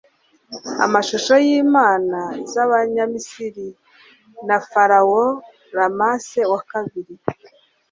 [0.85, 2.19] amashusho y'imana
[2.51, 3.67] z'Abanyamisiri
[4.47, 5.31] na Pharaoh
[5.75, 7.15] Ramses wa kabiri